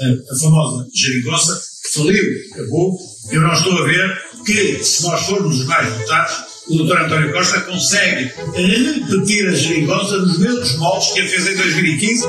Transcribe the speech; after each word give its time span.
a, 0.00 0.34
a 0.34 0.38
famosa 0.38 0.86
geringonça, 0.94 1.60
faliu, 1.94 2.22
acabou. 2.52 2.98
Eu 3.30 3.40
não 3.40 3.52
estou 3.52 3.72
a 3.78 3.84
ver 3.84 4.22
que, 4.44 4.82
se 4.82 5.02
nós 5.04 5.22
formos 5.26 5.60
os 5.60 5.66
mais 5.66 5.92
votados, 5.92 6.52
o 6.68 6.84
Dr. 6.84 6.96
António 6.96 7.32
Costa 7.32 7.60
consegue 7.62 8.32
repetir 8.54 9.48
a 9.48 9.54
geringonça 9.54 10.16
nos 10.18 10.38
mesmos 10.38 10.76
moldes 10.78 11.12
que 11.12 11.20
a 11.20 11.28
fez 11.28 11.46
em 11.46 11.56
2015. 11.56 12.24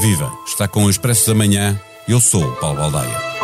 Viva! 0.00 0.32
Está 0.46 0.66
com 0.66 0.84
o 0.84 0.90
Expresso 0.90 1.28
da 1.28 1.34
Manhã. 1.34 1.80
Eu 2.08 2.20
sou 2.20 2.42
o 2.42 2.56
Paulo 2.56 2.78
Baldaia. 2.78 3.39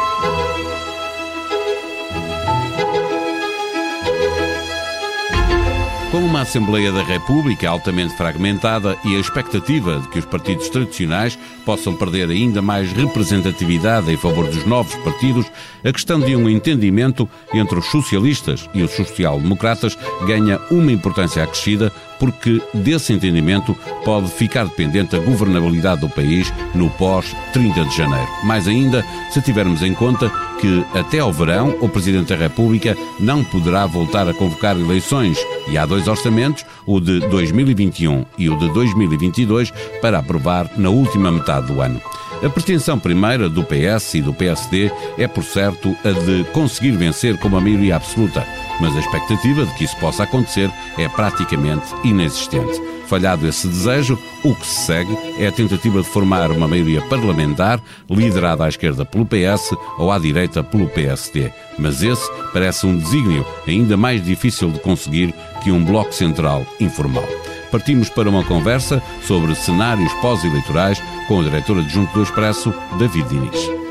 Com 6.16 6.24
uma 6.24 6.40
Assembleia 6.40 6.90
da 6.90 7.02
República 7.02 7.68
altamente 7.68 8.16
fragmentada 8.16 8.96
e 9.04 9.14
a 9.14 9.20
expectativa 9.20 10.00
de 10.00 10.08
que 10.08 10.18
os 10.18 10.24
partidos 10.24 10.70
tradicionais 10.70 11.38
possam 11.62 11.94
perder 11.94 12.30
ainda 12.30 12.62
mais 12.62 12.90
representatividade 12.90 14.10
em 14.10 14.16
favor 14.16 14.46
dos 14.46 14.64
novos 14.64 14.94
partidos, 15.04 15.44
a 15.84 15.92
questão 15.92 16.18
de 16.18 16.34
um 16.34 16.48
entendimento 16.48 17.28
entre 17.52 17.78
os 17.78 17.84
socialistas 17.88 18.66
e 18.72 18.82
os 18.82 18.92
social-democratas 18.92 19.94
ganha 20.26 20.58
uma 20.70 20.90
importância 20.90 21.44
acrescida 21.44 21.92
porque 22.18 22.60
desse 22.72 23.12
entendimento 23.12 23.76
pode 24.04 24.28
ficar 24.28 24.64
dependente 24.64 25.16
a 25.16 25.20
governabilidade 25.20 26.00
do 26.00 26.08
país 26.08 26.52
no 26.74 26.88
pós-30 26.90 27.88
de 27.88 27.96
janeiro. 27.96 28.28
Mais 28.44 28.66
ainda, 28.68 29.04
se 29.30 29.40
tivermos 29.42 29.82
em 29.82 29.94
conta 29.94 30.30
que 30.60 30.84
até 30.94 31.18
ao 31.18 31.32
verão 31.32 31.76
o 31.80 31.88
Presidente 31.88 32.28
da 32.28 32.36
República 32.36 32.96
não 33.20 33.44
poderá 33.44 33.86
voltar 33.86 34.28
a 34.28 34.34
convocar 34.34 34.76
eleições 34.76 35.38
e 35.68 35.76
há 35.76 35.84
dois 35.84 36.08
orçamentos, 36.08 36.64
o 36.86 37.00
de 37.00 37.20
2021 37.20 38.24
e 38.38 38.48
o 38.48 38.58
de 38.58 38.68
2022, 38.72 39.72
para 40.00 40.18
aprovar 40.18 40.70
na 40.76 40.90
última 40.90 41.30
metade 41.30 41.66
do 41.66 41.80
ano. 41.80 42.00
A 42.42 42.50
pretensão 42.50 42.98
primeira 42.98 43.48
do 43.48 43.64
PS 43.64 44.14
e 44.14 44.22
do 44.22 44.32
PSD 44.32 44.90
é, 45.16 45.26
por 45.26 45.42
certo, 45.42 45.96
a 46.04 46.10
de 46.10 46.44
conseguir 46.52 46.92
vencer 46.92 47.38
com 47.38 47.48
uma 47.48 47.60
maioria 47.60 47.96
absoluta, 47.96 48.46
mas 48.80 48.94
a 48.94 49.00
expectativa 49.00 49.64
de 49.64 49.74
que 49.74 49.84
isso 49.84 49.96
possa 49.98 50.24
acontecer 50.24 50.70
é 50.98 51.08
praticamente 51.08 51.86
inexistente. 52.04 52.80
Falhado 53.06 53.46
esse 53.46 53.66
desejo, 53.66 54.18
o 54.44 54.54
que 54.54 54.66
se 54.66 54.86
segue 54.86 55.16
é 55.38 55.46
a 55.46 55.52
tentativa 55.52 56.02
de 56.02 56.08
formar 56.08 56.50
uma 56.50 56.68
maioria 56.68 57.00
parlamentar 57.02 57.80
liderada 58.10 58.64
à 58.64 58.68
esquerda 58.68 59.04
pelo 59.04 59.24
PS 59.24 59.74
ou 59.96 60.10
à 60.10 60.18
direita 60.18 60.62
pelo 60.62 60.88
PSD. 60.88 61.50
Mas 61.78 62.02
esse 62.02 62.28
parece 62.52 62.84
um 62.84 62.98
desígnio 62.98 63.46
ainda 63.66 63.96
mais 63.96 64.22
difícil 64.22 64.70
de 64.70 64.80
conseguir 64.80 65.32
que 65.62 65.70
um 65.70 65.84
bloco 65.84 66.12
central 66.12 66.66
informal 66.80 67.26
partimos 67.70 68.08
para 68.08 68.28
uma 68.28 68.44
conversa 68.44 69.02
sobre 69.26 69.54
cenários 69.54 70.12
pós-eleitorais 70.14 71.02
com 71.28 71.38
o 71.38 71.44
diretor 71.44 71.78
adjunto 71.78 72.12
do 72.12 72.22
Expresso, 72.22 72.72
David 72.98 73.28
Diniz. 73.28 73.86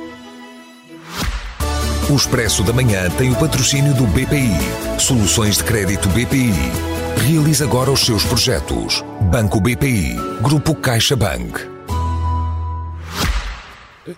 O 2.09 2.15
Expresso 2.15 2.63
da 2.63 2.71
Manhã 2.71 3.09
tem 3.17 3.31
o 3.31 3.35
patrocínio 3.35 3.93
do 3.95 4.05
BPI. 4.05 4.99
Soluções 4.99 5.57
de 5.57 5.63
crédito 5.63 6.07
BPI. 6.09 6.53
Realize 7.27 7.63
agora 7.63 7.91
os 7.91 8.05
seus 8.05 8.23
projetos. 8.23 9.03
Banco 9.21 9.59
BPI. 9.59 10.15
Grupo 10.41 10.75
CaixaBank. 10.75 11.74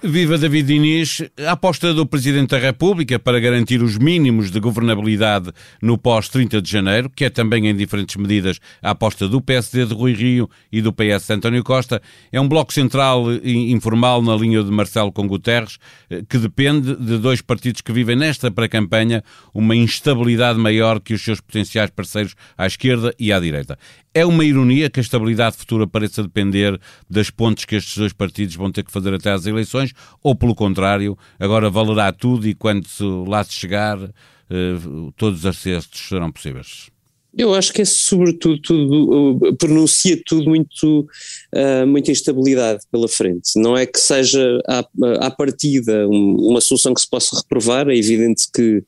Viva 0.04 0.38
David 0.38 0.68
Diniz. 0.68 1.24
A 1.46 1.54
aposta 1.54 1.94
do 1.94 2.06
Presidente 2.06 2.50
da 2.50 2.58
República 2.58 3.18
para 3.18 3.40
garantir 3.40 3.82
os 3.82 3.98
mínimos 3.98 4.52
de 4.52 4.60
governabilidade 4.60 5.50
no 5.82 5.98
pós-30 5.98 6.60
de 6.60 6.70
janeiro, 6.70 7.10
que 7.10 7.24
é 7.24 7.30
também 7.30 7.70
em 7.70 7.76
diferentes 7.76 8.18
medidas 8.18 8.60
a 8.82 8.92
aposta 8.92 9.30
do 9.30 9.42
PSD 9.42 9.86
de 9.86 9.94
Rui 9.94 10.14
Rio 10.14 10.50
e 10.70 10.82
do 10.82 10.92
PS 10.92 11.28
de 11.28 11.34
António 11.36 11.64
Costa, 11.64 12.02
é 12.34 12.42
um 12.42 12.50
bloco 12.50 12.74
central 12.74 13.32
informal 13.42 14.22
na 14.22 14.36
linha 14.36 14.62
de 14.62 14.70
Marcelo 14.70 15.10
com 15.10 15.26
Guterres, 15.26 15.78
eh, 16.10 16.22
que 16.28 16.38
depende 16.38 16.94
de 16.94 17.18
dois 17.18 17.42
partidos 17.42 17.80
que 17.80 17.94
vivem 17.94 18.18
nesta 18.18 18.52
pré-campanha 18.52 19.24
uma 19.54 19.76
instabilidade 19.76 20.60
maior 20.60 21.00
que 21.00 21.14
os 21.14 21.22
seus 21.22 21.40
potenciais 21.40 21.92
parceiros 21.92 22.36
à 22.58 22.68
esquerda 22.68 23.14
e 23.18 23.32
à 23.32 23.40
direita. 23.40 23.80
É 24.18 24.26
uma 24.26 24.44
ironia 24.44 24.90
que 24.90 25.00
a 25.00 25.04
estabilidade 25.04 25.58
futura 25.58 25.86
pareça 25.86 26.24
depender 26.24 26.80
das 27.08 27.30
pontes 27.30 27.66
que 27.66 27.76
estes 27.76 27.96
dois 27.96 28.14
partidos 28.14 28.56
vão 28.56 28.72
ter 28.72 28.84
que 28.84 28.92
fazer 28.92 29.14
até 29.14 29.30
às 29.30 29.46
eleições, 29.46 29.77
ou 30.22 30.36
pelo 30.36 30.56
contrário, 30.56 31.18
agora 31.40 31.70
valerá 31.70 32.12
tudo 32.12 32.48
e 32.48 32.54
quando 32.54 32.86
lá 33.28 33.44
se 33.44 33.54
chegar, 33.54 33.98
eh, 34.02 34.78
todos 35.16 35.40
os 35.40 35.46
acertos 35.46 36.08
serão 36.08 36.32
possíveis? 36.32 36.90
Eu 37.38 37.54
acho 37.54 37.72
que 37.72 37.84
é 37.84 37.86
sobretudo 37.86 38.60
tudo, 38.60 39.56
pronuncia 39.60 40.20
tudo 40.26 40.50
muito, 40.50 41.08
uh, 41.54 41.86
muita 41.86 42.12
instabilidade 42.12 42.84
pela 42.92 43.08
frente. 43.08 43.52
Não 43.56 43.78
é 43.78 43.86
que 43.86 44.00
seja 44.00 44.60
à, 44.68 44.84
à 45.20 45.30
partida 45.30 46.08
uma 46.08 46.60
solução 46.60 46.96
que 46.96 47.02
se 47.02 47.08
possa 47.10 47.38
reprovar, 47.38 47.88
é 47.90 47.96
evidente 47.96 48.46
que 48.52 48.84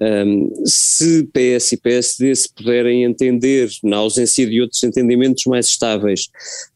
um, 0.00 0.64
se 0.64 1.24
PS 1.32 1.72
e 1.72 1.76
PSD 1.76 2.34
se 2.36 2.48
puderem 2.54 3.02
entender, 3.02 3.68
na 3.82 3.96
ausência 3.96 4.46
de 4.46 4.60
outros 4.60 4.80
entendimentos 4.84 5.44
mais 5.46 5.66
estáveis, 5.66 6.28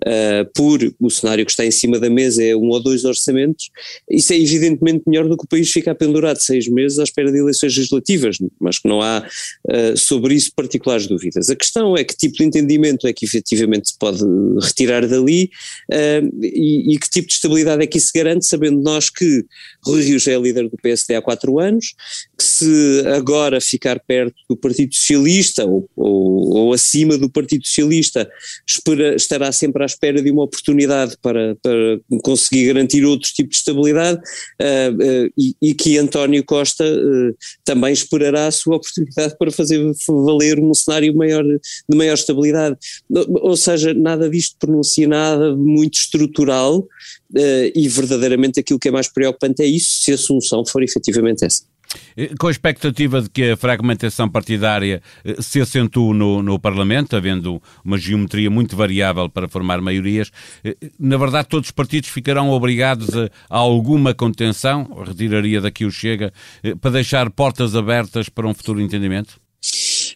uh, 0.04 0.50
por 0.52 0.80
o 0.98 1.08
cenário 1.08 1.44
que 1.44 1.52
está 1.52 1.64
em 1.64 1.70
cima 1.70 2.00
da 2.00 2.10
mesa 2.10 2.42
é 2.42 2.56
um 2.56 2.68
ou 2.68 2.82
dois 2.82 3.04
orçamentos, 3.04 3.70
isso 4.10 4.32
é 4.32 4.36
evidentemente 4.36 5.04
melhor 5.06 5.28
do 5.28 5.36
que 5.36 5.44
o 5.44 5.48
país 5.48 5.70
ficar 5.70 5.94
pendurado 5.94 6.38
seis 6.38 6.66
meses 6.68 6.98
à 6.98 7.04
espera 7.04 7.30
de 7.30 7.38
eleições 7.38 7.76
legislativas, 7.76 8.38
mas 8.60 8.80
que 8.80 8.88
não 8.88 9.00
há 9.00 9.24
uh, 9.68 9.96
sobre 9.96 10.34
isso 10.34 10.50
particulares 10.56 11.11
dúvidas. 11.12 11.50
A 11.50 11.56
questão 11.56 11.96
é 11.96 12.04
que 12.04 12.16
tipo 12.16 12.36
de 12.36 12.44
entendimento 12.44 13.06
é 13.06 13.12
que 13.12 13.24
efetivamente 13.24 13.88
se 13.88 13.98
pode 13.98 14.22
retirar 14.60 15.06
dali 15.06 15.50
uh, 15.90 16.44
e, 16.44 16.94
e, 16.94 16.98
que 16.98 17.10
tipo 17.10 17.28
de 17.28 17.34
estabilidade 17.34 17.82
é 17.82 17.86
que 17.86 17.98
isso 17.98 18.10
garante, 18.14 18.46
sabendo 18.46 18.80
nós 18.80 19.10
que 19.10 19.44
Rui 19.84 20.02
Rio 20.02 20.18
já 20.18 20.32
é 20.32 20.38
líder 20.38 20.68
do 20.68 20.76
PSD 20.76 21.14
há 21.14 21.22
quatro 21.22 21.58
anos, 21.58 21.94
se 22.62 23.06
agora 23.08 23.60
ficar 23.60 24.00
perto 24.00 24.34
do 24.48 24.56
Partido 24.56 24.94
Socialista 24.94 25.64
ou, 25.64 25.88
ou, 25.96 26.56
ou 26.56 26.72
acima 26.72 27.18
do 27.18 27.30
Partido 27.30 27.66
Socialista 27.66 28.28
espera, 28.66 29.14
estará 29.14 29.50
sempre 29.52 29.82
à 29.82 29.86
espera 29.86 30.22
de 30.22 30.30
uma 30.30 30.44
oportunidade 30.44 31.16
para, 31.20 31.56
para 31.62 32.00
conseguir 32.22 32.66
garantir 32.66 33.04
outro 33.04 33.30
tipo 33.32 33.50
de 33.50 33.56
estabilidade 33.56 34.18
uh, 34.18 34.92
uh, 34.94 35.32
e, 35.36 35.54
e, 35.60 35.74
que 35.74 35.98
António 35.98 36.44
Costa 36.44 36.84
também 37.64 37.92
esperará 37.92 38.46
a 38.46 38.50
sua 38.50 38.76
oportunidade 38.76 39.36
para 39.38 39.50
fazer 39.50 39.80
valer 40.08 40.58
um 40.58 40.72
cenário 40.74 41.14
maior, 41.14 41.44
de 41.44 41.96
maior 41.96 42.14
estabilidade. 42.14 42.76
Ou 43.10 43.56
seja, 43.56 43.94
nada 43.94 44.28
disto 44.28 44.56
pronuncia 44.58 45.08
nada 45.08 45.56
muito 45.56 45.94
estrutural 45.94 46.78
uh, 46.78 47.72
e 47.74 47.88
verdadeiramente 47.88 48.60
aquilo 48.60 48.78
que 48.78 48.88
é 48.88 48.90
mais 48.90 49.08
preocupante 49.08 49.62
é 49.62 49.66
isso, 49.66 50.02
se 50.02 50.12
a 50.12 50.18
solução 50.18 50.64
for 50.64 50.82
efetivamente 50.82 51.44
essa. 51.44 51.64
Eh, 52.16 52.30
com 52.38 52.48
a 52.48 52.50
expectativa 52.50 53.20
de 53.20 53.30
que 53.30 53.50
a 53.50 53.56
fragmentação 53.56 54.28
partidária 54.28 55.02
eh, 55.24 55.36
se 55.40 55.60
acentue 55.60 56.14
no, 56.14 56.42
no, 56.42 56.58
Parlamento, 56.58 57.16
havendo 57.16 57.60
uma 57.84 57.98
geometria 57.98 58.50
muito 58.50 58.76
variável 58.76 59.28
para 59.28 59.48
formar 59.48 59.80
maiorias, 59.80 60.30
na 60.98 61.16
verdade 61.16 61.48
todos 61.48 61.68
os 61.68 61.72
partidos 61.72 62.08
ficarão 62.10 62.50
obrigados 62.50 63.16
a, 63.16 63.28
a 63.50 63.58
alguma 63.58 64.14
contenção, 64.14 64.84
retiraria 65.06 65.60
daqui 65.60 65.84
o 65.84 65.90
Chega, 65.90 66.32
para 66.80 66.92
deixar 66.92 67.30
portas 67.30 67.74
abertas 67.74 68.28
para 68.28 68.46
um 68.46 68.54
futuro 68.54 68.80
entendimento? 68.80 69.40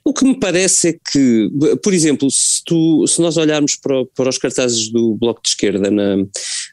O 0.04 0.12
que 0.12 0.24
me 0.24 0.38
parece 0.38 0.88
é 0.88 0.92
que, 1.12 1.50
por 1.82 1.92
exemplo, 1.92 2.28
se, 2.30 2.62
tu, 2.64 3.06
se 3.06 3.20
nós 3.20 3.36
olharmos 3.36 3.76
para, 3.76 4.04
para, 4.14 4.28
os 4.28 4.38
cartazes 4.38 4.88
do 4.90 5.16
Bloco 5.16 5.40
de 5.42 5.48
Esquerda, 5.48 5.90
na, 5.90 6.16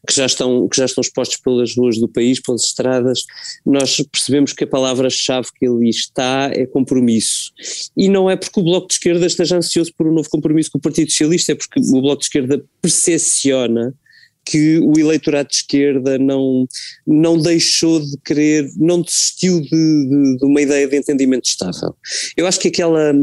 que, 0.08 0.14
já 0.16 0.26
estão, 0.26 0.68
que 0.68 0.78
já 0.78 0.86
estão 0.86 1.02
expostos 1.02 1.38
pelas 1.38 1.76
ruas 1.76 1.98
do 1.98 2.08
país, 2.08 2.40
pelas 2.40 2.66
estradas, 2.66 3.24
nós 3.66 4.02
percebemos 4.12 4.54
que 4.54 4.64
a 4.64 4.68
palavra-chave 4.68 5.48
que 5.56 5.68
ali 5.68 5.90
está 5.90 6.52
é 6.54 6.66
compromisso. 6.66 7.52
E 7.96 8.10
não 8.10 8.30
é 8.30 8.36
porque 8.36 8.60
o 8.60 8.64
Bloco 8.64 8.88
de 8.88 8.94
Esquerda 8.94 9.26
esteja 9.26 9.58
ansioso 9.58 9.94
por 9.98 10.08
um 10.08 10.14
novo 10.14 10.30
compromisso 10.30 10.72
com 10.72 10.78
o 10.78 10.82
Partido 10.82 11.10
Socialista, 11.10 11.54
é 11.54 11.56
porque 11.56 11.80
o 11.80 12.02
Bloco 12.02 12.20
de 12.20 12.26
Esquerda 12.26 12.64
percepciona 12.82 13.94
que 14.46 14.80
o 14.80 14.98
eleitorado 15.00 15.50
de 15.50 15.56
esquerda 15.56 16.18
não, 16.18 16.68
não 17.06 17.38
deixou 17.38 18.00
de 18.00 18.18
querer, 18.24 18.70
não 18.78 19.02
desistiu 19.02 19.62
de, 19.62 19.70
de, 19.70 20.38
de 20.38 20.46
uma 20.46 20.62
ideia 20.62 20.88
de 20.88 20.98
entendimento 20.98 21.46
estável. 21.46 21.96
Eu 22.36 22.46
acho 22.46 22.60
que 22.60 22.68
aquela, 22.68 23.14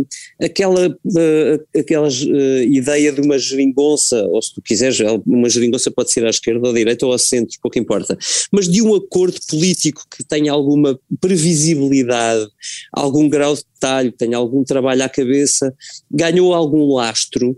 aquela, 0.43 0.89
uh, 0.89 1.79
aquela 1.79 2.09
uh, 2.09 2.63
ideia 2.63 3.13
de 3.13 3.21
uma 3.21 3.39
geringonça, 3.39 4.23
ou 4.27 4.41
se 4.41 4.55
tu 4.55 4.63
quiseres, 4.63 4.99
uma 5.27 5.49
geringonça 5.49 5.91
pode 5.91 6.11
ser 6.11 6.25
à 6.25 6.31
esquerda 6.31 6.67
ou 6.67 6.73
à 6.73 6.75
direita 6.75 7.07
ou 7.07 7.13
ao 7.13 7.19
centro, 7.19 7.59
pouco 7.63 7.79
importa, 7.79 8.17
mas 8.51 8.69
de 8.69 8.83
um 8.83 8.95
acordo 8.95 9.39
político 9.49 10.05
que 10.11 10.25
tenha 10.25 10.53
alguma 10.53 10.99
previsibilidade, 11.21 12.49
algum 12.93 13.29
grau 13.29 13.55
de 13.55 13.65
detalhe, 13.81 14.13
tenha 14.13 14.37
algum 14.37 14.63
trabalho 14.63 15.03
à 15.03 15.09
cabeça, 15.09 15.75
ganhou 16.11 16.53
algum 16.53 16.95
lastro, 16.95 17.57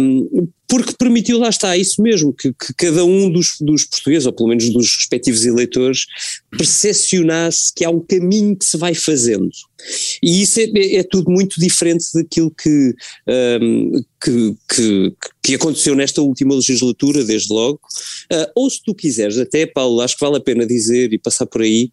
um, 0.00 0.48
porque 0.68 0.94
permitiu, 0.98 1.38
lá 1.38 1.48
está, 1.48 1.76
isso 1.76 2.02
mesmo, 2.02 2.32
que, 2.32 2.52
que 2.52 2.74
cada 2.76 3.04
um 3.04 3.30
dos, 3.30 3.56
dos, 3.60 3.84
portugueses, 3.84 4.26
ou 4.26 4.32
pelo 4.32 4.48
menos 4.48 4.68
dos 4.70 4.96
respectivos 4.96 5.46
eleitores, 5.46 6.06
percepcionasse 6.50 7.72
que 7.72 7.84
há 7.84 7.90
um 7.90 8.00
caminho 8.00 8.56
que 8.56 8.64
se 8.64 8.76
vai 8.76 8.92
fazendo. 8.92 9.48
E 10.20 10.42
isso 10.42 10.58
é, 10.58 10.64
é, 10.64 10.96
é 10.96 11.02
tudo 11.04 11.30
muito 11.30 11.60
diferente 11.60 12.06
daquilo 12.12 12.50
que, 12.50 12.94
um, 13.62 14.02
que, 14.20 14.56
que, 14.68 15.12
que 15.42 15.54
aconteceu 15.54 15.94
nesta 15.94 16.22
última 16.22 16.54
legislatura, 16.54 17.24
desde 17.24 17.52
logo, 17.52 17.80
uh, 18.32 18.50
ou 18.54 18.70
se 18.70 18.82
tu 18.82 18.94
quiseres, 18.94 19.38
até 19.38 19.66
Paulo, 19.66 20.00
acho 20.00 20.16
que 20.16 20.24
vale 20.24 20.36
a 20.36 20.40
pena 20.40 20.66
dizer 20.66 21.12
e 21.12 21.18
passar 21.18 21.46
por 21.46 21.62
aí, 21.62 21.90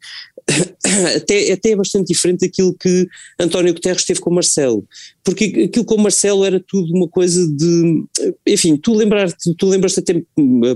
até, 1.16 1.52
até 1.52 1.70
é 1.72 1.76
bastante 1.76 2.08
diferente 2.08 2.42
daquilo 2.42 2.74
que 2.74 3.08
António 3.40 3.74
Guterres 3.74 4.04
teve 4.04 4.20
com 4.20 4.34
Marcelo, 4.34 4.86
porque 5.24 5.68
aquilo 5.70 5.86
com 5.86 5.98
Marcelo 5.98 6.44
era 6.44 6.60
tudo 6.60 6.94
uma 6.94 7.08
coisa 7.08 7.48
de, 7.48 8.04
enfim, 8.46 8.76
tu 8.76 8.94
lembrar 8.94 9.32
tu 9.58 9.68
lembras-te 9.68 10.00
até 10.00 10.22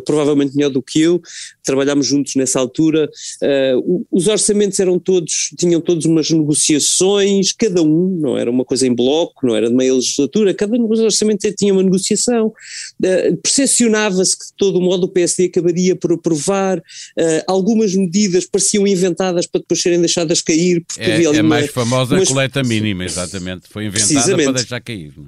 provavelmente 0.06 0.56
melhor 0.56 0.70
do 0.70 0.82
que 0.82 1.02
eu, 1.02 1.22
trabalhámos 1.64 2.08
juntos 2.08 2.36
nessa 2.36 2.60
altura, 2.60 3.10
uh, 3.44 4.06
os 4.12 4.28
orçamentos 4.28 4.80
eram 4.80 4.98
todos, 4.98 5.52
tinham 5.58 5.82
todos 5.82 6.06
umas 6.06 6.30
negociações, 6.30 7.52
cada 7.52 7.82
um, 7.82 8.18
não 8.22 8.38
era 8.38 8.50
uma 8.50 8.64
coisa 8.64 8.88
em 8.88 8.94
bloco, 8.94 9.46
não 9.46 9.56
era 9.56 9.70
de 9.70 9.76
meia 9.76 9.94
legislatura, 9.94 10.54
cada 10.54 10.78
um 10.78 10.88
dos 10.88 11.00
orçamentos 11.00 11.44
tinha 11.54 11.74
uma 11.74 11.84
negociação, 11.84 12.48
uh, 12.48 13.38
percepcionava-se 13.42 14.38
que 14.38 14.46
de 14.46 14.54
todo 14.58 14.82
modo 14.82 15.06
o 15.06 15.10
PSD 15.10 15.46
acabaria 15.46 15.96
por 15.96 16.14
aprovar, 16.14 16.80
uh, 16.80 16.82
algumas 17.48 17.96
medidas 17.96 18.46
pareciam 18.46 18.88
inventadas 18.88 19.46
para 19.46 19.62
depois 19.62 19.82
serem 19.82 20.00
deixadas 20.00 20.42
cair, 20.42 20.84
porque 20.86 21.02
é, 21.02 21.16
havia 21.16 21.30
ali 21.30 21.38
É 21.40 21.42
mais 21.42 21.72
famosa 21.72 22.24
coleta 22.26 22.64
mínima, 22.64 23.06
exatamente, 23.06 23.68
foi 23.70 23.86
inventada 23.86 24.36
para 24.36 24.52
deixar 24.52 24.82
cair. 24.82 25.14
Não 25.16 25.26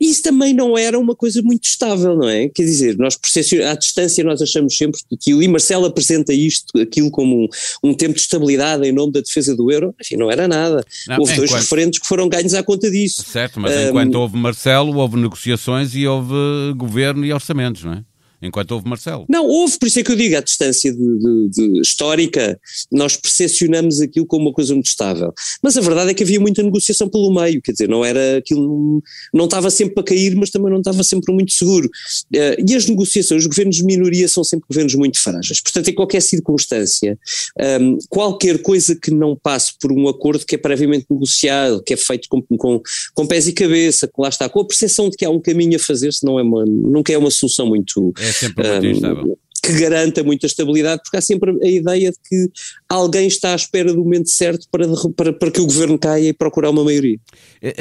é? 0.00 0.04
Isso 0.04 0.22
também 0.22 0.54
não 0.54 0.76
era 0.76 0.98
uma 0.98 1.14
coisa 1.14 1.42
muito 1.42 1.64
estável, 1.64 2.16
não 2.16 2.28
é? 2.28 2.48
Quer 2.48 2.64
dizer, 2.64 2.96
nós 2.98 3.18
à 3.66 3.74
distância 3.74 4.24
nós 4.24 4.40
achamos 4.40 4.76
sempre 4.76 5.00
aquilo, 5.12 5.42
e 5.42 5.48
Marcelo 5.48 5.86
apresenta 5.86 6.32
isto, 6.32 6.78
aquilo 6.80 7.10
como 7.10 7.44
um, 7.44 7.48
um, 7.82 7.94
tempo 7.94 8.14
de 8.14 8.20
estabilidade 8.20 8.86
em 8.86 8.92
nome 8.92 9.12
da 9.12 9.20
defesa 9.20 9.56
do 9.56 9.70
euro, 9.70 9.94
enfim, 10.00 10.16
não 10.16 10.30
era 10.30 10.46
nada. 10.46 10.84
Não, 11.06 11.18
houve 11.18 11.32
enquanto... 11.32 11.48
dois 11.48 11.62
referentes 11.62 12.00
que 12.00 12.06
foram 12.06 12.28
ganhos 12.28 12.54
à 12.54 12.62
conta 12.62 12.90
disso. 12.90 13.24
Certo, 13.24 13.60
mas 13.60 13.74
um, 13.74 13.88
enquanto 13.88 14.14
houve 14.14 14.36
Marcelo, 14.36 14.96
houve 14.96 15.16
negociações 15.16 15.94
e 15.94 16.06
houve 16.06 16.34
governo 16.76 17.24
e 17.24 17.32
orçamentos, 17.32 17.84
não 17.84 17.94
é? 17.94 18.04
Enquanto 18.40 18.72
houve 18.72 18.88
Marcelo. 18.88 19.26
Não, 19.28 19.46
houve, 19.46 19.78
por 19.78 19.86
isso 19.86 19.98
é 20.00 20.02
que 20.02 20.12
eu 20.12 20.16
digo, 20.16 20.36
à 20.36 20.40
distância 20.40 20.92
de, 20.92 20.98
de, 20.98 21.48
de 21.50 21.80
histórica, 21.80 22.58
nós 22.90 23.16
percepcionamos 23.16 24.00
aquilo 24.00 24.26
como 24.26 24.46
uma 24.46 24.52
coisa 24.52 24.74
muito 24.74 24.86
estável. 24.86 25.32
Mas 25.62 25.76
a 25.76 25.80
verdade 25.80 26.10
é 26.10 26.14
que 26.14 26.22
havia 26.22 26.40
muita 26.40 26.62
negociação 26.62 27.08
pelo 27.08 27.32
meio, 27.32 27.60
quer 27.60 27.72
dizer, 27.72 27.88
não 27.88 28.04
era 28.04 28.38
aquilo, 28.38 29.02
não 29.32 29.46
estava 29.46 29.70
sempre 29.70 29.94
para 29.94 30.04
cair, 30.04 30.34
mas 30.36 30.50
também 30.50 30.70
não 30.70 30.78
estava 30.78 31.02
sempre 31.02 31.32
muito 31.32 31.52
seguro. 31.52 31.88
Uh, 32.34 32.64
e 32.66 32.74
as 32.74 32.86
negociações, 32.86 33.42
os 33.42 33.46
governos 33.46 33.76
de 33.76 33.84
minoria 33.84 34.28
são 34.28 34.44
sempre 34.44 34.66
governos 34.68 34.94
muito 34.94 35.20
frágeis. 35.20 35.60
Portanto, 35.60 35.88
em 35.88 35.94
qualquer 35.94 36.22
circunstância, 36.22 37.18
ehm, 37.58 37.96
qualquer 38.08 38.62
coisa 38.62 38.94
que 38.94 39.10
não 39.10 39.36
passe 39.36 39.72
por 39.80 39.92
um 39.92 40.08
acordo 40.08 40.44
que 40.44 40.54
é 40.54 40.58
previamente 40.58 41.06
negociado, 41.10 41.82
que 41.82 41.94
é 41.94 41.96
feito 41.96 42.28
com, 42.28 42.42
com, 42.42 42.80
com 43.14 43.26
pés 43.26 43.48
e 43.48 43.52
cabeça, 43.52 44.06
que 44.06 44.20
lá 44.20 44.28
está, 44.28 44.48
com 44.48 44.60
a 44.60 44.66
percepção 44.66 45.08
de 45.08 45.16
que 45.16 45.24
há 45.24 45.30
um 45.30 45.40
caminho 45.40 45.76
a 45.76 45.78
fazer-se, 45.78 46.24
não 46.24 46.38
é 46.38 46.42
uma, 46.42 46.64
nunca 46.64 47.12
é 47.12 47.18
uma 47.18 47.30
solução 47.30 47.66
muito. 47.66 48.12
É 48.28 48.32
sempre 48.32 48.68
muito 48.68 48.86
um, 48.86 48.90
instável 48.90 49.38
que 49.68 49.72
garanta 49.72 50.24
muita 50.24 50.46
estabilidade, 50.46 51.02
porque 51.02 51.16
há 51.16 51.20
sempre 51.20 51.50
a 51.62 51.68
ideia 51.68 52.10
de 52.10 52.18
que 52.26 52.50
alguém 52.88 53.26
está 53.26 53.52
à 53.52 53.54
espera 53.54 53.92
do 53.92 54.02
momento 54.02 54.30
certo 54.30 54.66
para, 54.70 54.86
para, 55.14 55.32
para 55.32 55.50
que 55.50 55.60
o 55.60 55.66
governo 55.66 55.98
caia 55.98 56.28
e 56.28 56.32
procurar 56.32 56.70
uma 56.70 56.82
maioria. 56.82 57.18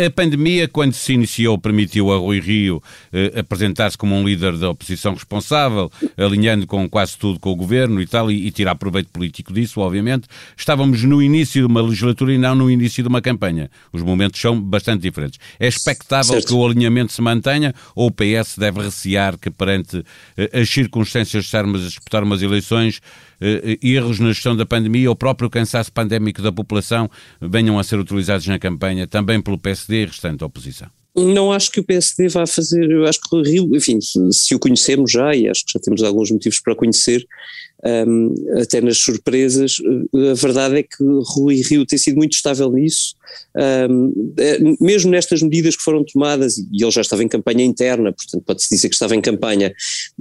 A 0.05 0.09
pandemia, 0.09 0.67
quando 0.67 0.93
se 0.93 1.13
iniciou, 1.13 1.57
permitiu 1.57 2.11
a 2.11 2.17
Rui 2.17 2.41
Rio 2.41 2.83
eh, 3.13 3.39
apresentar-se 3.39 3.97
como 3.97 4.15
um 4.15 4.27
líder 4.27 4.57
da 4.57 4.69
oposição 4.69 5.13
responsável, 5.13 5.89
alinhando 6.17 6.67
com 6.67 6.89
quase 6.89 7.17
tudo 7.17 7.39
com 7.39 7.51
o 7.51 7.55
governo 7.55 8.01
e 8.01 8.07
tal, 8.07 8.29
e, 8.29 8.47
e, 8.47 8.51
tirar 8.51 8.75
proveito 8.75 9.09
político 9.09 9.53
disso, 9.53 9.79
obviamente. 9.79 10.27
Estávamos 10.57 11.03
no 11.03 11.21
início 11.21 11.61
de 11.61 11.67
uma 11.67 11.81
legislatura 11.81 12.33
e 12.33 12.37
não 12.37 12.55
no 12.55 12.69
início 12.69 13.01
de 13.01 13.07
uma 13.07 13.21
campanha. 13.21 13.69
Os 13.93 14.01
momentos 14.01 14.41
são 14.41 14.59
bastante 14.59 15.03
diferentes. 15.03 15.39
É 15.59 15.67
expectável 15.67 16.33
certo. 16.33 16.47
que 16.47 16.53
o 16.53 16.65
alinhamento 16.65 17.13
se 17.13 17.21
mantenha 17.21 17.73
ou 17.95 18.07
o 18.07 18.11
PS 18.11 18.57
deve 18.57 18.81
recear 18.81 19.37
que, 19.37 19.49
perante 19.49 20.03
eh, 20.35 20.61
as 20.61 20.69
circunstâncias 20.69 21.43
de 21.43 21.47
estarmos 21.47 21.81
a 21.81 21.87
disputar 21.87 22.23
umas 22.23 22.41
eleições, 22.41 22.99
erros 23.81 24.19
na 24.19 24.29
gestão 24.29 24.55
da 24.55 24.65
pandemia, 24.65 25.11
o 25.11 25.15
próprio 25.15 25.49
cansaço 25.49 25.91
pandémico 25.91 26.41
da 26.41 26.51
população 26.51 27.09
venham 27.41 27.77
a 27.77 27.83
ser 27.83 27.99
utilizados 27.99 28.47
na 28.47 28.59
campanha 28.59 29.07
também 29.07 29.41
pelo 29.41 29.57
PSD 29.57 30.03
e 30.03 30.05
restante 30.05 30.43
oposição? 30.43 30.89
Não 31.15 31.51
acho 31.51 31.71
que 31.71 31.79
o 31.79 31.83
PSD 31.83 32.27
vá 32.29 32.45
fazer, 32.45 32.91
eu 32.91 33.05
acho 33.05 33.19
que 33.19 33.35
o 33.35 33.41
Rio, 33.41 33.75
enfim, 33.75 33.97
se 34.31 34.53
o 34.53 34.59
conhecemos 34.59 35.11
já, 35.11 35.35
e 35.35 35.49
acho 35.49 35.65
que 35.65 35.73
já 35.73 35.79
temos 35.79 36.03
alguns 36.03 36.29
motivos 36.29 36.59
para 36.59 36.75
conhecer, 36.75 37.25
um, 37.85 38.33
até 38.59 38.81
nas 38.81 38.97
surpresas, 38.97 39.77
a 40.13 40.33
verdade 40.33 40.79
é 40.79 40.83
que 40.83 41.03
Rui 41.35 41.61
Rio 41.61 41.85
tem 41.85 41.97
sido 41.97 42.17
muito 42.17 42.33
estável 42.33 42.71
nisso, 42.71 43.15
um, 43.89 44.33
é, 44.37 44.59
mesmo 44.79 45.11
nestas 45.11 45.41
medidas 45.41 45.75
que 45.75 45.83
foram 45.83 46.03
tomadas, 46.03 46.57
e 46.57 46.83
ele 46.83 46.91
já 46.91 47.01
estava 47.01 47.23
em 47.23 47.27
campanha 47.27 47.63
interna, 47.63 48.13
portanto 48.13 48.43
pode-se 48.45 48.69
dizer 48.73 48.89
que 48.89 48.95
estava 48.95 49.15
em 49.15 49.21
campanha, 49.21 49.73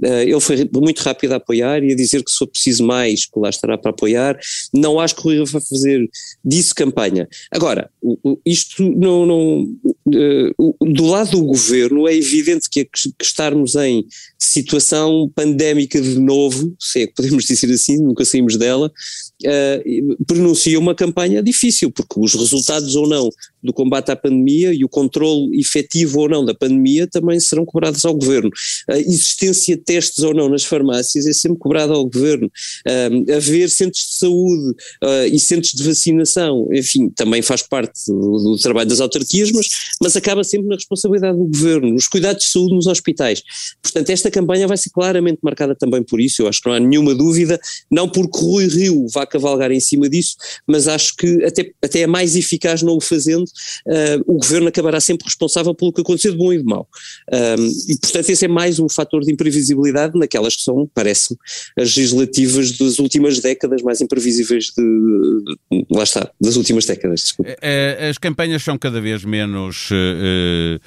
uh, 0.03 0.07
ele 0.07 0.39
foi 0.39 0.69
muito 0.73 0.99
rápido 0.99 1.33
a 1.33 1.37
apoiar 1.37 1.83
e 1.83 1.93
a 1.93 1.95
dizer 1.95 2.23
que 2.23 2.31
se 2.31 2.37
for 2.37 2.47
preciso 2.47 2.83
mais, 2.85 3.25
que 3.25 3.39
lá 3.39 3.49
estará 3.49 3.77
para 3.77 3.91
apoiar, 3.91 4.37
não 4.73 4.99
acho 4.99 5.15
que 5.15 5.21
Rui 5.21 5.35
Rio 5.35 5.45
vai 5.45 5.61
fazer 5.61 6.09
disso 6.43 6.75
campanha. 6.75 7.27
Agora, 7.51 7.89
isto 8.45 8.83
não, 8.83 9.25
não 9.25 9.61
uh, 10.07 10.75
do 10.81 11.05
lado 11.05 11.31
do 11.31 11.43
governo 11.43 12.07
é 12.07 12.15
evidente 12.15 12.69
que, 12.69 12.85
que 12.85 13.23
estarmos 13.23 13.75
em 13.75 14.05
situação 14.37 15.31
pandémica 15.35 15.99
de 16.01 16.19
novo, 16.19 16.75
se 16.79 17.03
é 17.03 17.07
que 17.07 17.13
podemos 17.13 17.46
dizer 17.53 17.73
assim, 17.73 17.97
nunca 17.97 18.25
saímos 18.25 18.57
dela, 18.57 18.91
uh, 19.45 20.25
pronuncia 20.25 20.79
uma 20.79 20.95
campanha 20.95 21.41
difícil, 21.41 21.91
porque 21.91 22.19
os 22.19 22.33
resultados 22.33 22.95
ou 22.95 23.07
não 23.07 23.29
do 23.63 23.73
combate 23.73 24.11
à 24.11 24.15
pandemia 24.15 24.73
e 24.73 24.83
o 24.83 24.89
controle 24.89 25.59
efetivo 25.59 26.19
ou 26.19 26.29
não 26.29 26.45
da 26.45 26.53
pandemia 26.53 27.07
também 27.07 27.39
serão 27.39 27.65
cobrados 27.65 28.05
ao 28.05 28.15
governo. 28.15 28.49
A 28.89 28.97
existência 28.97 29.75
de 29.75 29.83
testes 29.83 30.23
ou 30.23 30.33
não 30.33 30.49
nas 30.49 30.63
farmácias 30.63 31.25
é 31.25 31.33
sempre 31.33 31.57
cobrada 31.59 31.93
ao 31.93 32.05
governo. 32.05 32.51
Uh, 32.87 33.33
haver 33.33 33.69
centros 33.69 34.03
de 34.03 34.13
saúde 34.15 34.69
uh, 35.03 35.27
e 35.31 35.39
centros 35.39 35.71
de 35.71 35.83
vacinação, 35.83 36.67
enfim, 36.71 37.09
também 37.09 37.41
faz 37.41 37.61
parte 37.61 37.99
do, 38.07 38.37
do, 38.37 38.57
trabalho 38.57 38.89
das 38.89 38.99
autarquias, 38.99 39.51
mas, 39.51 39.67
mas 40.01 40.15
acaba 40.15 40.43
sempre 40.43 40.67
na 40.67 40.75
responsabilidade 40.75 41.37
do 41.37 41.45
governo. 41.45 41.95
Os 41.95 42.07
cuidados 42.07 42.45
de 42.45 42.51
saúde 42.51 42.75
nos 42.75 42.87
hospitais. 42.87 43.41
Portanto, 43.81 44.09
esta 44.09 44.31
campanha 44.31 44.67
vai 44.67 44.77
ser 44.77 44.89
claramente 44.89 45.39
marcada 45.41 45.75
também 45.75 46.03
por 46.03 46.21
isso, 46.21 46.41
eu 46.41 46.47
acho 46.47 46.61
que 46.61 46.69
não 46.69 46.75
há 46.75 46.79
nenhuma 46.79 47.13
dúvida, 47.13 47.59
não 47.89 48.07
porque 48.07 48.39
Rui 48.39 48.67
Rio 48.67 49.07
vá 49.13 49.25
cavalgar 49.25 49.71
em 49.71 49.79
cima 49.79 50.09
disso, 50.09 50.35
mas 50.65 50.87
acho 50.87 51.15
que 51.15 51.43
até, 51.43 51.71
até 51.81 52.01
é 52.01 52.07
mais 52.07 52.35
eficaz 52.35 52.81
não 52.81 52.97
o 52.97 53.01
fazendo, 53.01 53.45
uh, 53.87 54.23
o 54.25 54.37
governo 54.37 54.67
acabará 54.67 54.99
sempre 54.99 55.25
responsável 55.25 55.73
pelo 55.73 55.93
que 55.93 56.01
acontecer 56.01 56.31
de 56.31 56.37
bom 56.37 56.53
e 56.53 56.57
de 56.57 56.63
mau. 56.63 56.87
Um, 57.31 57.67
e 57.87 57.97
portanto 57.99 58.29
esse 58.29 58.45
é 58.45 58.47
mais 58.47 58.79
um 58.79 58.89
fator 58.89 59.21
de 59.21 59.31
imprevisibilidade 59.31 60.17
naquelas 60.17 60.55
que 60.55 60.61
são, 60.61 60.89
parece-me, 60.93 61.37
as 61.77 61.95
legislativas 61.95 62.77
das 62.77 62.99
últimas 62.99 63.39
décadas 63.39 63.81
mais 63.81 64.01
imprevisíveis 64.01 64.71
de, 64.75 65.83
lá 65.89 66.03
está, 66.03 66.29
das 66.39 66.55
últimas 66.55 66.85
décadas. 66.85 67.33
É, 67.43 67.97
é, 67.99 68.09
as 68.09 68.17
campanhas 68.17 68.63
são 68.63 68.77
cada 68.77 68.99
vez 69.01 69.23
menos 69.23 69.89
uh, 69.91 70.79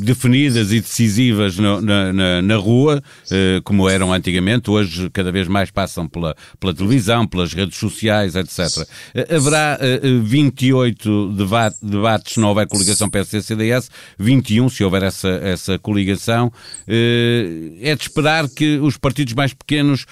definidas 0.00 0.72
e 0.72 0.80
decisivas 0.80 1.56
no, 1.56 1.80
na, 1.80 2.12
na, 2.12 2.42
na, 2.42 2.56
rua, 2.56 3.02
uh, 3.26 3.62
como 3.62 3.88
eram 3.88 4.12
antigamente, 4.12 4.70
hoje 4.70 5.10
cada 5.10 5.32
vez 5.32 5.48
mais 5.48 5.70
passam 5.70 6.08
pela, 6.08 6.36
pela 6.58 6.74
televisão, 6.74 7.26
pelas 7.26 7.52
redes 7.52 7.78
sociais, 7.78 8.34
etc. 8.34 8.86
Haverá 9.28 9.78
28 10.24 11.32
debates 11.32 11.78
se 12.24 12.40
não 12.40 12.48
houver 12.48 12.66
coligação 12.66 13.08
PSD-CDS, 13.08 13.90
21 14.18 14.68
se 14.68 14.84
houver 14.84 15.02
essa, 15.02 15.28
essa 15.42 15.78
coligação. 15.78 16.52
É 16.86 17.94
de 17.94 18.02
esperar 18.02 18.48
que 18.48 18.78
os 18.78 18.96
partidos 18.96 19.34
mais 19.34 19.52
pequenos 19.52 20.06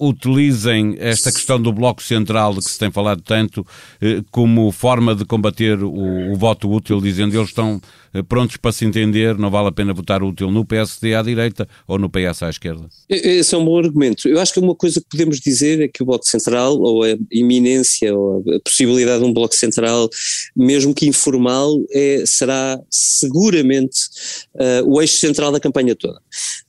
utilizem 0.00 0.96
esta 0.98 1.32
questão 1.32 1.60
do 1.60 1.72
Bloco 1.72 2.02
Central, 2.02 2.54
de 2.54 2.60
que 2.60 2.70
se 2.70 2.78
tem 2.78 2.90
falado 2.90 3.22
tanto, 3.22 3.66
como 4.30 4.70
forma 4.72 5.14
de 5.14 5.24
combater 5.24 5.82
o, 5.82 6.32
o 6.32 6.36
voto 6.36 6.70
útil, 6.70 7.00
dizendo 7.00 7.36
eles 7.36 7.48
estão 7.48 7.80
eh, 8.14 8.22
prontos 8.22 8.56
para 8.56 8.70
se 8.70 8.84
entender, 8.84 9.36
não 9.36 9.50
vale 9.50 9.68
a 9.68 9.72
pena 9.72 9.92
votar 9.92 10.22
útil 10.22 10.50
no 10.50 10.64
PSD 10.64 11.14
à 11.14 11.22
direita 11.22 11.68
ou 11.86 11.98
no 11.98 12.08
PS 12.08 12.44
à 12.44 12.48
esquerda? 12.48 12.86
Esse 13.08 13.54
é 13.54 13.58
um 13.58 13.64
bom 13.64 13.76
argumento. 13.76 14.28
Eu 14.28 14.40
acho 14.40 14.54
que 14.54 14.60
uma 14.60 14.74
coisa 14.74 15.00
que 15.00 15.06
podemos 15.10 15.40
dizer 15.40 15.82
é 15.82 15.88
que 15.88 16.02
o 16.02 16.06
Bloco 16.06 16.24
Central, 16.24 16.78
ou 16.80 17.02
a 17.02 17.16
iminência, 17.30 18.16
ou 18.16 18.44
a 18.54 18.60
possibilidade 18.60 19.22
de 19.22 19.28
um 19.28 19.32
Bloco 19.32 19.54
Central, 19.54 20.08
mesmo 20.56 20.94
que 20.94 21.03
informal, 21.06 21.82
é, 21.90 22.22
será 22.26 22.80
seguramente 22.90 23.98
uh, 24.54 24.86
o 24.86 25.00
eixo 25.00 25.18
central 25.18 25.52
da 25.52 25.60
campanha 25.60 25.94
toda. 25.94 26.20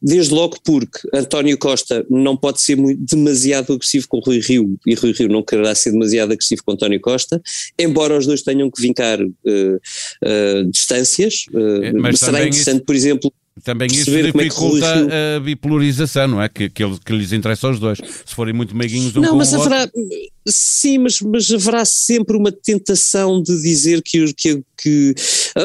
Desde 0.02 0.34
logo 0.34 0.58
porque 0.64 1.00
António 1.14 1.58
Costa 1.58 2.06
não 2.10 2.36
pode 2.38 2.62
ser 2.62 2.76
muito, 2.76 3.04
demasiado 3.06 3.74
agressivo 3.74 4.08
com 4.08 4.20
Rui 4.20 4.40
Rio, 4.40 4.78
e 4.86 4.94
Rui 4.94 5.12
Rio 5.12 5.30
não 5.30 5.44
quererá 5.44 5.74
ser 5.76 5.92
demasiado 5.92 6.34
agressivo 6.34 6.64
com 6.66 6.74
António 6.74 7.00
Costa, 7.00 7.42
embora 7.78 8.18
os 8.18 8.26
dois 8.26 8.42
tenham 8.42 8.70
que 8.70 8.82
vincar 8.82 9.20
uh, 9.22 9.28
uh, 9.28 10.72
distâncias, 10.72 11.46
uh, 11.52 12.00
mas 12.00 12.20
será 12.20 12.40
interessante, 12.40 12.78
isso... 12.78 12.86
por 12.86 12.96
exemplo, 12.96 13.34
Também 13.64 13.88
isso 13.88 14.12
dificulta 14.12 14.86
é 15.10 15.38
a 15.38 15.40
bipolarização, 15.40 16.28
não 16.28 16.42
é? 16.42 16.50
Que, 16.50 16.70
que, 16.70 16.84
que, 17.00 17.14
lhes 17.14 17.32
interessa 17.32 17.68
aos 17.68 17.80
dois. 17.80 18.00
Se 18.00 18.36
forem 18.36 18.54
muito 18.54 18.76
meiguinhos 18.76 19.16
um 19.16 19.22
não, 19.22 19.38
mas 19.38 19.54
o 19.54 19.62
haverá, 19.62 19.84
outro. 19.84 20.02
Sim, 20.46 20.98
mas, 20.98 21.22
mas 21.22 21.50
haverá 21.50 21.86
sempre 21.86 22.36
uma 22.36 22.52
tentação 22.52 23.42
de 23.42 23.62
dizer 23.62 24.02
que, 24.02 24.34
que, 24.34 24.62
que 24.78 25.16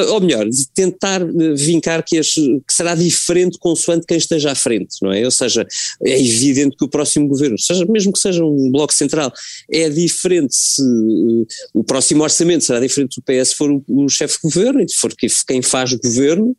ou 0.09 0.21
melhor, 0.21 0.49
de 0.49 0.69
tentar 0.73 1.21
vincar 1.57 2.05
que, 2.05 2.17
as, 2.17 2.29
que 2.29 2.63
será 2.73 2.95
diferente 2.95 3.59
consoante 3.59 4.07
quem 4.07 4.19
esteja 4.19 4.53
à 4.53 4.55
frente, 4.55 4.95
não 5.03 5.13
é? 5.13 5.25
Ou 5.25 5.31
seja, 5.33 5.67
é 6.05 6.17
evidente 6.17 6.77
que 6.77 6.85
o 6.85 6.89
próximo 6.89 7.27
governo, 7.27 7.59
seja, 7.59 7.85
mesmo 7.87 8.13
que 8.13 8.21
seja 8.21 8.45
um 8.45 8.71
bloco 8.71 8.95
central, 8.95 9.33
é 9.69 9.91
diferente 9.91 10.55
se 10.55 10.81
uh, 10.81 11.47
o 11.75 11.83
próximo 11.83 12.23
orçamento 12.23 12.65
será 12.65 12.79
diferente 12.79 13.15
se 13.15 13.21
o 13.21 13.23
PS 13.25 13.53
for 13.53 13.69
o, 13.69 13.83
o 13.89 14.09
chefe 14.09 14.37
de 14.37 14.43
governo, 14.43 14.81
e 14.81 14.89
se 14.89 14.97
for 14.97 15.13
quem 15.45 15.61
faz 15.61 15.93
governo, 15.95 16.57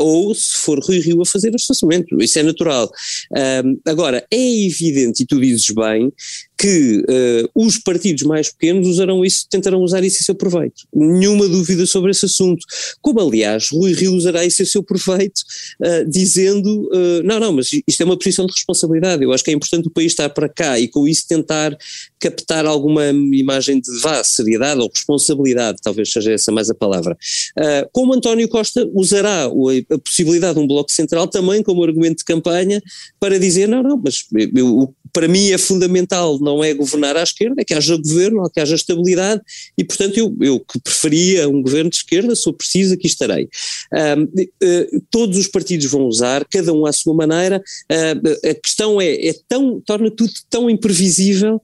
ou 0.00 0.34
se 0.34 0.58
for 0.58 0.78
Rui 0.80 1.00
Rio 1.00 1.22
a 1.22 1.26
fazer 1.26 1.50
o 1.50 1.54
orçamento, 1.54 2.20
isso 2.20 2.38
é 2.38 2.42
natural. 2.42 2.90
Um, 3.64 3.80
agora, 3.86 4.26
é 4.30 4.66
evidente, 4.66 5.22
e 5.22 5.26
tu 5.26 5.40
dizes 5.40 5.70
bem, 5.70 6.12
que 6.60 6.98
uh, 6.98 7.50
os 7.54 7.78
partidos 7.78 8.22
mais 8.24 8.50
pequenos 8.50 8.86
usarão 8.86 9.24
isso, 9.24 9.46
tentarão 9.48 9.80
usar 9.80 10.04
isso 10.04 10.18
a 10.20 10.24
seu 10.24 10.34
proveito. 10.34 10.86
Nenhuma 10.94 11.48
dúvida 11.48 11.86
sobre 11.86 12.10
esse 12.10 12.26
assunto. 12.26 12.66
Como, 13.00 13.18
aliás, 13.18 13.70
Rui 13.72 13.94
Rio 13.94 14.12
usará 14.12 14.44
isso 14.44 14.62
a 14.62 14.66
seu 14.66 14.82
proveito, 14.82 15.40
uh, 15.82 16.04
dizendo: 16.06 16.90
uh, 16.92 17.22
não, 17.24 17.40
não, 17.40 17.52
mas 17.54 17.70
isto 17.88 18.02
é 18.02 18.04
uma 18.04 18.18
posição 18.18 18.44
de 18.44 18.52
responsabilidade. 18.52 19.24
Eu 19.24 19.32
acho 19.32 19.42
que 19.42 19.50
é 19.50 19.54
importante 19.54 19.88
o 19.88 19.90
país 19.90 20.12
estar 20.12 20.28
para 20.28 20.50
cá 20.50 20.78
e 20.78 20.86
com 20.86 21.08
isso 21.08 21.26
tentar 21.26 21.74
captar 22.20 22.66
alguma 22.66 23.06
imagem 23.08 23.80
de 23.80 23.98
vá, 24.02 24.22
seriedade 24.22 24.82
ou 24.82 24.90
responsabilidade, 24.92 25.78
talvez 25.82 26.12
seja 26.12 26.32
essa 26.32 26.52
mais 26.52 26.68
a 26.68 26.74
palavra. 26.74 27.16
como 27.92 28.12
António 28.12 28.46
Costa 28.46 28.86
usará 28.92 29.46
a 29.46 29.98
possibilidade 29.98 30.58
de 30.58 30.60
um 30.60 30.66
Bloco 30.66 30.92
Central 30.92 31.26
também 31.26 31.62
como 31.62 31.82
argumento 31.82 32.18
de 32.18 32.24
campanha 32.24 32.82
para 33.18 33.38
dizer: 33.38 33.66
não, 33.66 33.82
não, 33.82 33.96
mas 33.96 34.26
eu, 34.54 34.94
para 35.12 35.26
mim 35.26 35.50
é 35.50 35.58
fundamental 35.58 36.38
não 36.50 36.64
é 36.64 36.74
governar 36.74 37.16
à 37.16 37.22
esquerda, 37.22 37.60
é 37.60 37.64
que 37.64 37.74
haja 37.74 37.96
governo, 37.96 38.44
é 38.44 38.50
que 38.52 38.60
haja 38.60 38.74
estabilidade 38.74 39.40
e, 39.78 39.84
portanto, 39.84 40.16
eu, 40.16 40.36
eu 40.40 40.60
que 40.60 40.80
preferia 40.80 41.48
um 41.48 41.62
governo 41.62 41.90
de 41.90 41.96
esquerda, 41.96 42.34
sou 42.34 42.52
preciso, 42.52 42.94
aqui 42.94 43.06
estarei. 43.06 43.48
Eh, 43.92 44.86
todos 45.10 45.38
os 45.38 45.46
partidos 45.46 45.86
vão 45.86 46.02
usar, 46.02 46.44
cada 46.44 46.72
um 46.72 46.86
à 46.86 46.92
sua 46.92 47.14
maneira, 47.14 47.62
a 47.88 48.54
questão 48.54 49.00
é, 49.00 49.28
é 49.28 49.34
tão, 49.48 49.80
torna 49.80 50.10
tudo 50.10 50.32
tão 50.48 50.68
imprevisível 50.68 51.60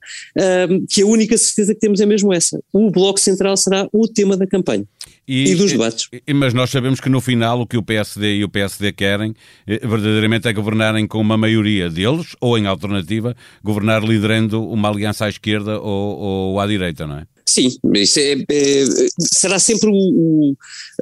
que 0.88 1.02
a 1.02 1.06
única 1.06 1.36
certeza 1.36 1.74
que 1.74 1.80
temos 1.80 2.00
é 2.00 2.06
mesmo 2.06 2.32
essa. 2.32 2.60
O 2.72 2.90
Bloco 2.90 3.20
Central 3.20 3.56
será 3.56 3.88
o 3.92 4.08
tema 4.08 4.36
da 4.36 4.46
campanha. 4.46 4.86
E, 5.28 5.50
e, 5.50 5.54
dos 5.54 5.72
debates. 5.72 6.08
E, 6.26 6.32
mas 6.32 6.54
nós 6.54 6.70
sabemos 6.70 7.00
que 7.00 7.08
no 7.08 7.20
final 7.20 7.60
o 7.60 7.66
que 7.66 7.76
o 7.76 7.82
PSD 7.82 8.36
e 8.36 8.44
o 8.44 8.48
PSD 8.48 8.92
querem 8.92 9.34
eh, 9.66 9.78
verdadeiramente 9.86 10.46
é 10.46 10.52
governarem 10.52 11.06
com 11.06 11.20
uma 11.20 11.36
maioria 11.36 11.90
deles, 11.90 12.36
ou 12.40 12.56
em 12.56 12.66
alternativa, 12.66 13.36
governar 13.62 14.04
liderando 14.04 14.62
uma 14.62 14.88
aliança 14.88 15.24
à 15.24 15.28
esquerda 15.28 15.80
ou, 15.80 16.18
ou 16.18 16.60
à 16.60 16.66
direita, 16.66 17.06
não 17.06 17.18
é? 17.18 17.26
Sim, 17.48 17.68
isso 17.94 18.18
é, 18.18 18.32
é, 18.50 18.84
será 19.20 19.58
sempre 19.58 19.88
o, 19.88 19.94
o, 19.94 20.56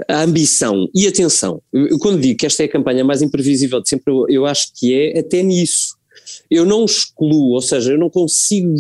a 0.09 0.23
ambição 0.23 0.89
e 0.95 1.07
atenção. 1.07 1.61
Eu, 1.73 1.99
quando 1.99 2.21
digo 2.21 2.39
que 2.39 2.47
esta 2.47 2.63
é 2.63 2.67
a 2.67 2.71
campanha 2.71 3.03
mais 3.03 3.23
imprevisível 3.23 3.81
de 3.81 3.89
sempre, 3.89 4.13
eu, 4.13 4.27
eu 4.29 4.47
acho 4.47 4.69
que 4.75 4.95
é 4.95 5.19
até 5.19 5.43
nisso. 5.43 5.97
Eu 6.51 6.65
não 6.65 6.85
excluo, 6.85 7.53
ou 7.53 7.63
seja, 7.63 7.93
eu 7.93 7.99
não 7.99 8.11
consigo 8.11 8.75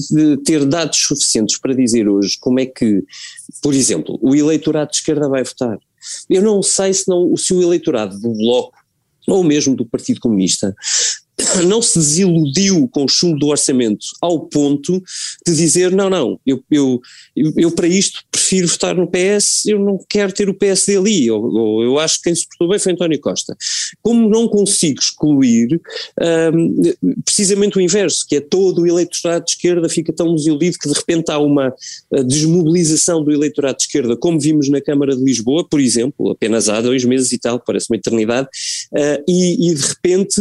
ter 0.45 0.65
dados 0.65 0.99
suficientes 0.99 1.59
para 1.59 1.75
dizer 1.75 2.09
hoje 2.09 2.37
como 2.41 2.61
é 2.61 2.67
que, 2.67 3.03
por 3.63 3.75
exemplo, 3.75 4.19
o 4.23 4.35
eleitorado 4.35 4.91
de 4.91 4.97
esquerda 4.99 5.29
vai 5.29 5.45
votar. 5.45 5.79
Eu 6.29 6.43
não 6.43 6.63
sei 6.63 6.93
se, 6.93 7.09
não, 7.09 7.37
se 7.37 7.55
o 7.55 7.63
eleitorado 7.63 8.19
do 8.19 8.33
Bloco 8.33 8.75
ou 9.27 9.43
mesmo 9.43 9.75
do 9.75 9.87
Partido 9.87 10.21
Comunista 10.21 10.75
não 11.67 11.81
se 11.83 11.99
desiludiu 11.99 12.89
com 12.89 13.05
o 13.05 13.09
chumbo 13.09 13.39
do 13.39 13.49
orçamento 13.49 14.07
ao 14.21 14.41
ponto 14.41 15.03
de 15.47 15.55
dizer 15.55 15.91
não, 15.91 16.11
não, 16.11 16.39
eu, 16.47 16.63
eu, 16.71 17.01
eu, 17.57 17.71
para 17.71 17.87
isto 17.87 18.21
prefiro 18.31 18.69
votar 18.69 18.95
no 18.95 19.09
PS, 19.09 19.67
eu 19.67 19.79
não 19.79 19.99
quero 20.09 20.33
ter 20.33 20.49
o 20.49 20.55
PSD 20.55 20.97
ali, 20.97 21.31
ou, 21.31 21.45
ou 21.45 21.83
eu 21.83 21.99
acho 21.99 22.17
que 22.19 22.25
quem 22.25 22.35
se 22.35 22.47
portou 22.47 22.69
bem 22.69 22.79
foi 22.79 22.93
António 22.93 23.21
Costa. 23.21 23.57
Como 24.03 24.29
não 24.29 24.49
consigo 24.49 25.01
excluir 25.01 25.81
um, 26.53 26.83
precisamente 27.25 27.79
o 27.79 27.81
inverso, 27.81 28.25
que 28.29 28.37
é 28.37 28.41
todo 28.41 28.83
o 28.83 28.87
eleitorado 28.87 29.45
de 29.45 29.53
esquerda 29.53 29.89
fica 29.89 30.13
tão 30.13 30.35
desiludido 30.35 30.79
que 30.79 30.89
de 30.89 30.95
repente 30.95 31.31
há 31.31 31.39
uma 31.39 31.69
uh, 32.11 32.25
desmobilização 32.25 33.23
do 33.25 33.33
eleitorado 33.33 33.79
de 33.79 33.85
esquerda, 33.85 34.17
como 34.17 34.41
vimos 34.41 34.69
na 34.69 34.81
Câmara 34.81 35.17
de 35.17 35.23
Lisboa, 35.23 35.67
por 35.69 35.81
exemplo, 35.81 36.31
apenas 36.31 36.69
há 36.69 36.81
dois 36.81 37.05
meses 37.05 37.33
e 37.33 37.39
tal, 37.39 37.61
parece 37.61 37.87
uma 37.91 37.97
eternidade, 37.97 38.49
uh, 38.93 39.23
e, 39.29 39.71
e, 39.71 39.75
de 39.75 39.83
repente 39.83 40.41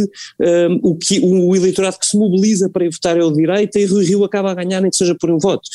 um, 0.80 0.93
o, 0.94 0.96
que, 0.96 1.20
o 1.20 1.54
eleitorado 1.56 1.98
que 1.98 2.06
se 2.06 2.16
mobiliza 2.16 2.68
para 2.68 2.88
votar 2.88 3.18
é 3.18 3.24
o 3.24 3.30
direita 3.32 3.80
e 3.80 3.84
Rui 3.84 4.04
Rio 4.04 4.24
acaba 4.24 4.52
a 4.52 4.54
ganhar 4.54 4.80
nem 4.80 4.90
que 4.90 4.96
seja 4.96 5.14
por 5.14 5.30
um 5.30 5.38
voto. 5.38 5.68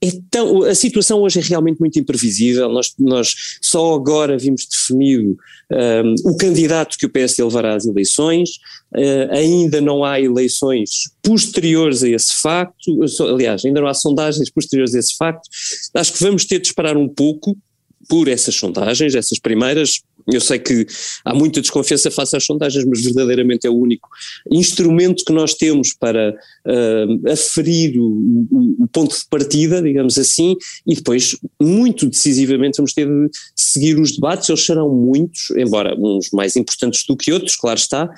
Então, 0.00 0.62
a 0.62 0.74
situação 0.74 1.20
hoje 1.20 1.40
é 1.40 1.42
realmente 1.42 1.78
muito 1.78 1.98
imprevisível. 1.98 2.70
Nós, 2.70 2.94
nós 2.98 3.34
só 3.60 3.94
agora 3.94 4.38
vimos 4.38 4.66
definido 4.66 5.36
um, 5.70 6.14
o 6.30 6.36
candidato 6.36 6.96
que 6.96 7.04
o 7.04 7.10
PSD 7.10 7.42
levará 7.44 7.74
às 7.74 7.84
eleições. 7.84 8.50
Uh, 8.94 9.30
ainda 9.30 9.80
não 9.80 10.02
há 10.02 10.18
eleições 10.18 11.10
posteriores 11.22 12.02
a 12.02 12.08
esse 12.08 12.40
facto. 12.40 12.98
Aliás, 13.20 13.64
ainda 13.64 13.80
não 13.80 13.88
há 13.88 13.94
sondagens 13.94 14.48
posteriores 14.48 14.94
a 14.94 14.98
esse 14.98 15.16
facto. 15.16 15.48
Acho 15.94 16.12
que 16.14 16.24
vamos 16.24 16.46
ter 16.46 16.60
de 16.60 16.68
esperar 16.68 16.96
um 16.96 17.08
pouco 17.08 17.56
por 18.10 18.26
essas 18.26 18.56
sondagens, 18.56 19.14
essas 19.14 19.38
primeiras, 19.38 20.02
eu 20.26 20.40
sei 20.40 20.58
que 20.58 20.84
há 21.24 21.32
muita 21.32 21.60
desconfiança 21.60 22.10
face 22.10 22.36
às 22.36 22.44
sondagens, 22.44 22.84
mas 22.84 23.02
verdadeiramente 23.02 23.66
é 23.66 23.70
o 23.70 23.76
único 23.76 24.08
instrumento 24.50 25.24
que 25.24 25.32
nós 25.32 25.54
temos 25.54 25.94
para 25.94 26.34
uh, 26.66 27.30
aferir 27.30 27.98
o, 27.98 28.46
o, 28.80 28.88
ponto 28.88 29.16
de 29.16 29.24
partida, 29.30 29.80
digamos 29.80 30.18
assim, 30.18 30.56
e 30.84 30.96
depois, 30.96 31.36
muito 31.60 32.06
decisivamente, 32.06 32.78
vamos 32.78 32.92
ter 32.92 33.06
de 33.06 33.30
seguir 33.54 33.98
os 33.98 34.12
debates, 34.12 34.48
eles 34.48 34.64
serão 34.64 34.92
muitos, 34.92 35.50
embora 35.56 35.94
uns 35.96 36.30
mais 36.32 36.56
importantes 36.56 37.04
do 37.06 37.16
que 37.16 37.32
outros, 37.32 37.54
claro 37.54 37.78
está, 37.78 38.10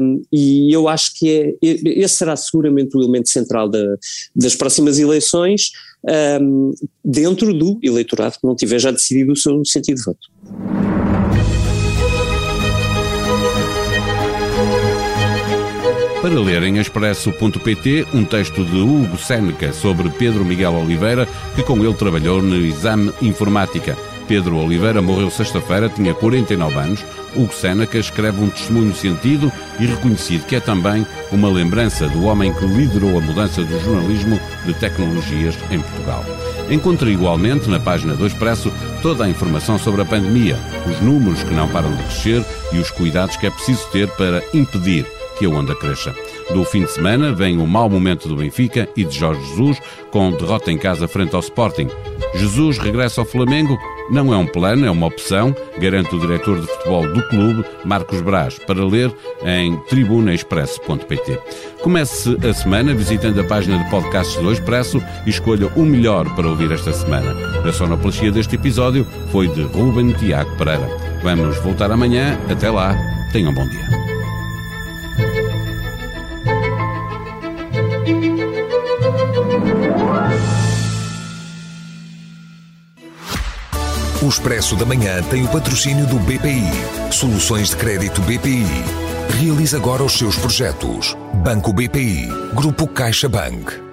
um, 0.00 0.22
e 0.32 0.74
eu 0.74 0.88
acho 0.88 1.12
que 1.18 1.30
é, 1.30 1.54
esse 1.62 2.16
será 2.16 2.34
seguramente 2.34 2.96
o 2.96 3.02
elemento 3.02 3.28
central 3.28 3.68
da, 3.68 3.84
das 4.34 4.56
próximas 4.56 4.98
eleições, 4.98 5.70
um, 6.40 6.72
dentro 7.04 7.52
do 7.52 7.78
eleitorado 7.82 8.38
que 8.40 8.46
não 8.46 8.54
tiver 8.54 8.78
já 8.78 8.90
decidido 8.90 9.32
o 9.32 9.36
seu 9.36 9.64
sentido 9.64 9.96
de 9.96 10.04
voto. 10.04 10.28
Para 16.20 16.40
ler 16.40 16.64
em 16.64 16.78
expresso.pt 16.78 18.06
um 18.12 18.24
texto 18.24 18.64
de 18.64 18.76
Hugo 18.76 19.16
Seneca 19.16 19.72
sobre 19.72 20.10
Pedro 20.10 20.44
Miguel 20.44 20.74
Oliveira, 20.74 21.28
que 21.54 21.62
com 21.62 21.82
ele 21.84 21.94
trabalhou 21.94 22.42
no 22.42 22.56
exame 22.56 23.12
informática. 23.22 23.96
Pedro 24.28 24.58
Oliveira 24.58 25.00
morreu 25.00 25.30
sexta-feira, 25.30 25.88
tinha 25.88 26.12
49 26.12 26.78
anos. 26.78 27.04
Hugo 27.34 27.52
Seneca 27.52 27.98
escreve 27.98 28.42
um 28.42 28.50
testemunho 28.50 28.94
sentido 28.94 29.50
e 29.80 29.86
reconhecido, 29.86 30.44
que 30.44 30.54
é 30.54 30.60
também 30.60 31.06
uma 31.32 31.50
lembrança 31.50 32.06
do 32.08 32.24
homem 32.24 32.52
que 32.52 32.66
liderou 32.66 33.16
a 33.16 33.22
mudança 33.22 33.64
do 33.64 33.80
jornalismo 33.80 34.38
de 34.66 34.74
tecnologias 34.74 35.58
em 35.70 35.80
Portugal. 35.80 36.22
Encontre 36.70 37.10
igualmente 37.10 37.70
na 37.70 37.80
página 37.80 38.14
do 38.14 38.26
Expresso 38.26 38.70
toda 39.00 39.24
a 39.24 39.28
informação 39.28 39.78
sobre 39.78 40.02
a 40.02 40.04
pandemia, 40.04 40.58
os 40.86 41.00
números 41.00 41.42
que 41.42 41.54
não 41.54 41.66
param 41.66 41.90
de 41.90 42.02
crescer 42.02 42.44
e 42.72 42.78
os 42.78 42.90
cuidados 42.90 43.36
que 43.38 43.46
é 43.46 43.50
preciso 43.50 43.88
ter 43.90 44.08
para 44.08 44.42
impedir 44.52 45.06
que 45.38 45.46
a 45.46 45.48
onda 45.48 45.74
cresça. 45.74 46.14
Do 46.52 46.64
fim 46.64 46.84
de 46.84 46.90
semana 46.90 47.32
vem 47.32 47.56
o 47.58 47.66
mau 47.66 47.88
momento 47.88 48.28
do 48.28 48.36
Benfica 48.36 48.88
e 48.94 49.04
de 49.04 49.16
Jorge 49.16 49.40
Jesus, 49.50 49.80
com 50.10 50.32
derrota 50.32 50.70
em 50.70 50.76
casa 50.76 51.08
frente 51.08 51.34
ao 51.34 51.40
Sporting. 51.40 51.88
Jesus 52.34 52.76
regressa 52.76 53.22
ao 53.22 53.26
Flamengo? 53.26 53.78
Não 54.10 54.32
é 54.32 54.36
um 54.36 54.46
plano, 54.46 54.86
é 54.86 54.90
uma 54.90 55.06
opção, 55.06 55.54
garante 55.78 56.14
o 56.14 56.20
diretor 56.20 56.60
de 56.60 56.66
futebol 56.66 57.06
do 57.12 57.22
clube, 57.28 57.64
Marcos 57.84 58.20
Braz, 58.20 58.58
para 58.58 58.84
ler 58.84 59.12
em 59.44 59.76
tribunaexpresso.pt. 59.88 61.38
Comece 61.82 62.36
a 62.48 62.52
semana 62.52 62.94
visitando 62.94 63.40
a 63.40 63.44
página 63.44 63.82
de 63.82 63.90
podcasts 63.90 64.40
do 64.42 64.52
Expresso 64.52 65.02
e 65.26 65.30
escolha 65.30 65.68
o 65.76 65.82
melhor 65.82 66.24
para 66.34 66.48
ouvir 66.48 66.72
esta 66.72 66.92
semana. 66.92 67.34
A 67.66 67.72
sonoplastia 67.72 68.32
deste 68.32 68.56
episódio 68.56 69.06
foi 69.30 69.48
de 69.48 69.62
Ruben 69.62 70.12
Tiago 70.12 70.56
Pereira. 70.56 70.88
Vamos 71.22 71.58
voltar 71.58 71.90
amanhã. 71.90 72.38
Até 72.48 72.70
lá. 72.70 72.96
Tenham 73.32 73.50
um 73.50 73.54
bom 73.54 73.68
dia. 73.68 74.17
O 84.28 84.30
Expresso 84.30 84.76
da 84.76 84.84
Manhã 84.84 85.22
tem 85.30 85.42
o 85.42 85.48
patrocínio 85.48 86.06
do 86.06 86.18
BPI. 86.18 86.62
Soluções 87.10 87.70
de 87.70 87.76
crédito 87.76 88.20
BPI. 88.20 88.66
Realize 89.40 89.74
agora 89.74 90.04
os 90.04 90.18
seus 90.18 90.36
projetos. 90.36 91.16
Banco 91.42 91.72
BPI. 91.72 92.28
Grupo 92.52 92.86
CaixaBank. 92.86 93.87